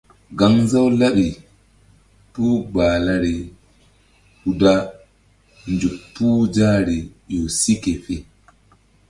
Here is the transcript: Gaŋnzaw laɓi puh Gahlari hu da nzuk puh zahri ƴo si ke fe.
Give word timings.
Gaŋnzaw 0.37 0.87
laɓi 0.99 1.27
puh 2.33 2.57
Gahlari 2.73 3.33
hu 4.41 4.49
da 4.61 4.73
nzuk 5.71 5.95
puh 6.13 6.41
zahri 6.55 6.97
ƴo 7.31 7.41
si 7.59 7.73
ke 7.83 7.93
fe. 8.03 8.15